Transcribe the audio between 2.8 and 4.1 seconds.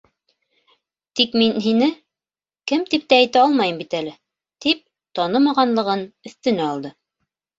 тип тә әйтә алмайым бит